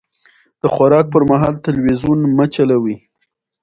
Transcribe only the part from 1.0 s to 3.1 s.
پر مهال تلويزيون مه چلوئ.